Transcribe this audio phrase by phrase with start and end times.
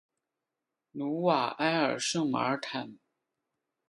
[0.93, 2.97] 努瓦埃尔圣马尔坦。